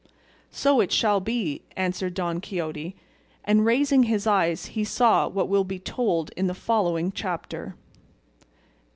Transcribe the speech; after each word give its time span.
"So 0.49 0.79
it 0.81 0.91
shall 0.91 1.19
be," 1.19 1.61
answered 1.77 2.15
Don 2.15 2.41
Quixote, 2.41 2.95
and 3.45 3.67
raising 3.67 4.01
his 4.01 4.25
eyes 4.25 4.65
he 4.73 4.83
saw 4.83 5.27
what 5.27 5.47
will 5.47 5.63
be 5.63 5.77
told 5.77 6.31
in 6.35 6.47
the 6.47 6.55
following 6.55 7.11
chapter. 7.11 7.75